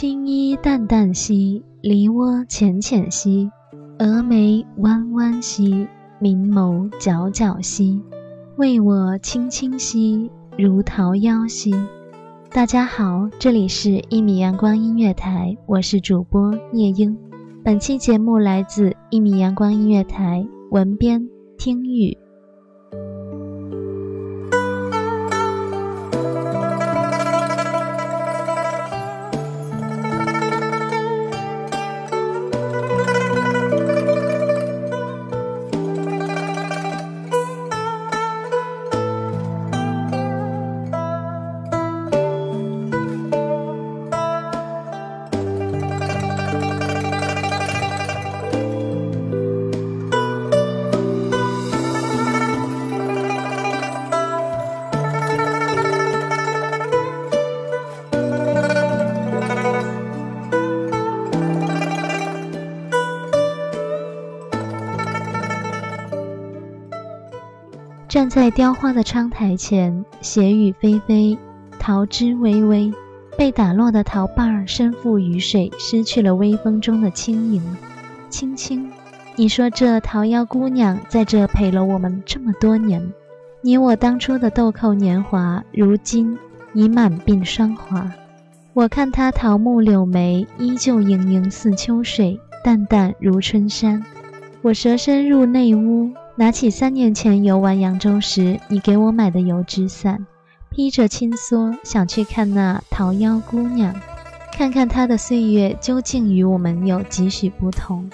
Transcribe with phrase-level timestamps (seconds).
[0.00, 3.50] 青衣淡淡兮，梨涡浅浅兮，
[3.98, 5.88] 蛾眉弯弯兮，
[6.20, 8.00] 明眸皎皎兮，
[8.58, 11.74] 为我轻轻兮，如桃夭兮。
[12.48, 17.18] 大家好，这里是一米阳光音乐台，我是主播夜莺。
[17.64, 22.16] 本期节目来自一米阳光音乐台，文编听雨。
[68.08, 71.36] 站在雕花的窗台前，斜雨霏霏，
[71.78, 72.90] 桃枝微微，
[73.36, 77.62] 被打落的桃瓣儿身负雨水，失去了微风中的轻盈。
[78.30, 78.90] 青青，
[79.36, 83.12] 你说这桃夭姑娘在这陪了我们这么多年，
[83.60, 86.38] 你我当初的豆蔻年华，如今
[86.72, 88.10] 已满鬓霜华。
[88.72, 94.02] 我看她桃木柳眉，依旧盈盈似秋水，淡淡如春山。
[94.62, 96.10] 我蛇身入内屋。
[96.38, 100.24] 拿起三年前游玩扬州时你给我买的油纸伞，
[100.70, 103.92] 披着青蓑想去看那桃夭姑娘，
[104.52, 108.08] 看看她的岁月究竟与我们有几许不同。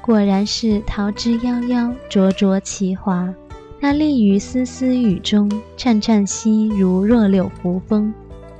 [0.00, 3.28] 果然是桃之夭夭，灼灼其华。
[3.78, 8.10] 她立于丝丝雨中，颤颤兮如弱柳扶风，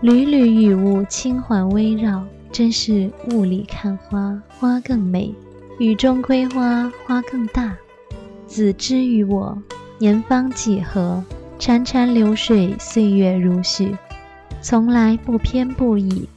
[0.02, 2.22] 缕缕雨雾轻环微绕，
[2.52, 5.32] 真是雾里看花，花更美；
[5.78, 7.74] 雨中窥花，花更大。
[8.46, 9.58] 子之于我，
[9.98, 11.22] 年方几何？
[11.58, 13.96] 潺潺流水，岁月如许，
[14.60, 16.28] 从来不偏不倚，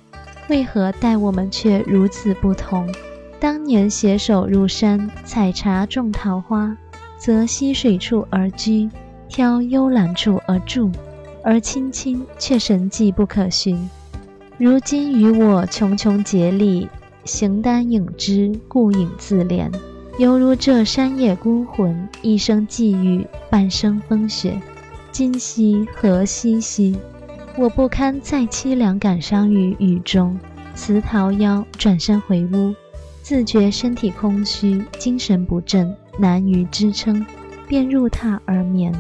[0.48, 2.90] 为何待我们却如此不同？
[3.38, 6.76] 当年携手入山采茶种桃花，
[7.18, 8.90] 择溪水处而居，
[9.28, 10.90] 挑幽兰处而住，
[11.44, 13.90] 而青青却神迹不可寻。
[14.58, 16.88] 如今与我茕茕孑立，
[17.26, 19.70] 形单影只，顾影自怜。
[20.20, 24.60] 犹如这山野孤魂，一生际遇，半生风雪。
[25.14, 26.98] 今夕何夕兮？
[27.56, 30.38] 我不堪再凄凉，感伤于雨中，
[30.76, 32.76] 辞桃夭，转身回屋，
[33.24, 37.26] 自觉身体空虚，精神不振，难于支撑，
[37.66, 38.94] 便入榻而眠。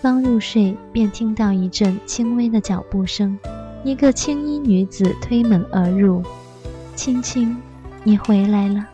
[0.00, 3.36] 刚入睡，便听到一阵轻微的脚步声，
[3.82, 6.22] 一个青衣女子推门而入。
[6.94, 7.56] 青青，
[8.04, 8.86] 你回来了。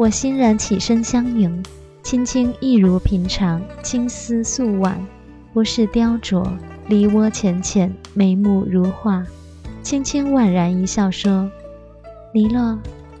[0.00, 1.62] 我欣然起身相迎，
[2.02, 4.98] 青青一如平常，青丝素挽，
[5.52, 6.42] 不是雕琢，
[6.88, 9.22] 梨涡浅浅，眉目如画。
[9.82, 11.50] 青青婉然一笑说
[12.32, 12.78] ：“梨落，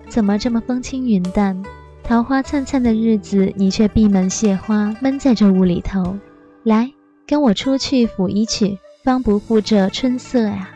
[0.08, 1.62] 怎么这么风轻云淡？
[2.02, 6.16] 桃花灿灿的日子，你却闭门谢花，闷在这屋里头。
[6.62, 6.90] 来，
[7.26, 10.70] 跟我出去抚衣去，方不负这春色呀。”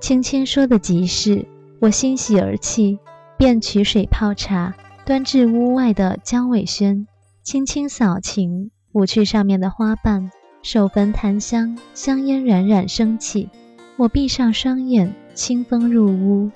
[0.00, 1.46] 青青说的极是。
[1.80, 2.96] 我欣喜而泣，
[3.42, 4.72] 便取水泡茶，
[5.04, 7.08] 端至屋外的江尾轩，
[7.42, 10.30] 轻轻扫琴，拂去上面的花瓣，
[10.62, 13.50] 手焚檀香，香烟冉冉升起。
[13.96, 16.52] 我闭上双眼，清风入屋，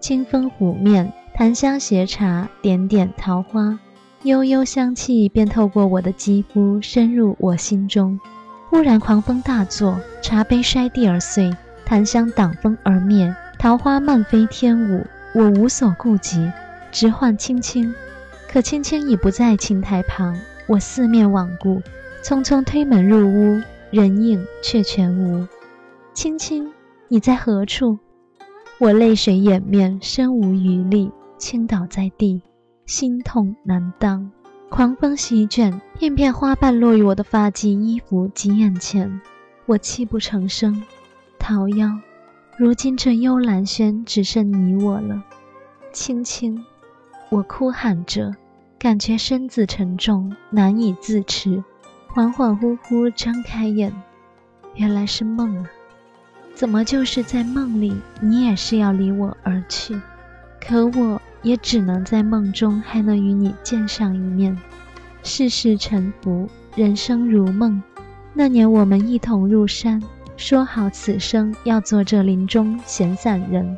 [0.00, 3.78] 清风拂面，檀香斜茶，点点桃花，
[4.24, 8.18] 悠悠香气便透过我的肌肤，深入我心中。
[8.68, 11.54] 忽然狂风大作，茶杯摔地而碎，
[11.86, 13.32] 檀香挡风而灭。
[13.60, 16.50] 桃花漫飞天舞，我无所顾及，
[16.90, 17.94] 直唤青青，
[18.50, 20.38] 可青青已不在琴台旁。
[20.66, 21.80] 我四面罔顾，
[22.22, 25.46] 匆匆推门入屋，人影却全无。
[26.12, 26.72] 青青，
[27.08, 27.98] 你在何处？
[28.78, 32.42] 我泪水掩面，身无余力，倾倒在地，
[32.86, 34.30] 心痛难当。
[34.70, 39.20] 狂风席卷，片片花瓣落于我的发髻、衣服及眼前，
[39.66, 40.82] 我泣不成声。
[41.38, 41.98] 桃夭。
[42.58, 45.22] 如今这幽兰轩只剩你我了，
[45.92, 46.64] 青青，
[47.28, 48.34] 我哭喊着，
[48.80, 51.62] 感觉身子沉重，难以自持，
[52.12, 53.92] 恍恍惚惚张开眼，
[54.74, 55.70] 原来是梦啊！
[56.52, 60.00] 怎么就是在梦里，你也是要离我而去？
[60.60, 64.58] 可我也只能在梦中还能与你见上一面。
[65.22, 67.80] 世事沉浮，人生如梦。
[68.34, 70.02] 那年我们一同入山。
[70.38, 73.76] 说好此生要做这林中闲散人，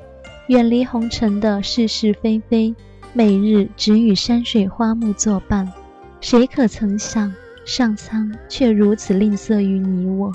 [0.48, 2.74] 远离红尘的是是非非，
[3.14, 5.72] 每日只与山水花木作伴。
[6.20, 7.32] 谁可曾想，
[7.64, 10.30] 上苍却如此吝啬于你我？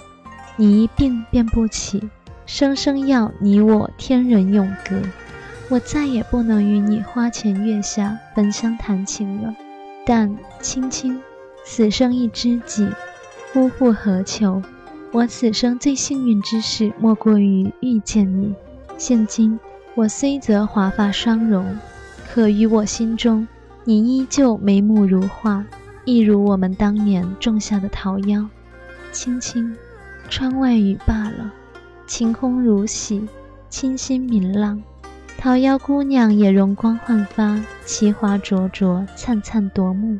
[0.58, 2.10] 你一病便不起，
[2.48, 5.00] 生生要你我天人永隔。
[5.70, 9.56] 我再也不能与你花前月下焚香弹琴了。
[10.08, 11.22] 但青青，
[11.64, 12.90] 此生一知己，
[13.54, 14.60] 夫复何求？
[15.16, 18.54] 我此生最幸运之事，莫过于遇见你。
[18.98, 19.58] 现今
[19.96, 21.66] 我虽则华发双容，
[22.28, 23.48] 可于我心中，
[23.86, 25.64] 你依旧眉目如画，
[26.04, 28.46] 一如我们当年种下的桃夭。
[29.14, 29.74] 青青，
[30.28, 31.50] 窗外雨罢了，
[32.06, 33.26] 晴空如洗，
[33.70, 34.84] 清新明朗。
[35.38, 40.20] 桃夭姑娘也容光焕发，奇花灼灼，灿灿夺目。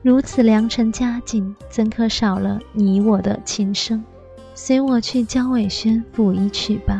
[0.00, 4.02] 如此良辰佳景，怎可少了你我的琴声？
[4.54, 6.99] 随我去江尾轩抚一曲吧。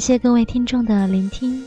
[0.00, 1.62] 感谢各位听众的聆听，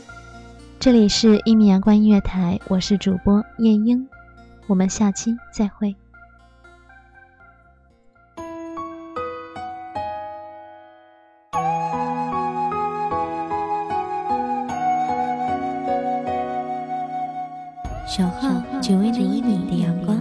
[0.80, 4.08] 这里是一米阳光音乐台，我是主播夜莺，
[4.66, 5.94] 我们下期再会。
[18.04, 20.20] 小号只为那一米的阳光，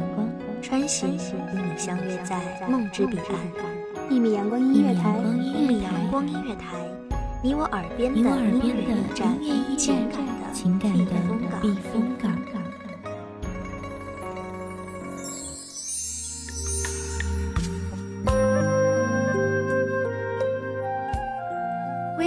[0.62, 2.40] 穿行与你相约在
[2.70, 4.12] 梦之彼岸。
[4.12, 6.78] 一米阳光音乐台，一米阳光音乐台。
[7.46, 9.04] 你我耳边的音乐
[9.42, 10.08] 驿站，
[10.54, 11.04] 情感的
[11.62, 12.13] 避风港。